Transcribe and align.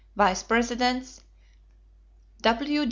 Vice 0.15 0.41
presidents. 0.41 1.21
W. 2.41 2.79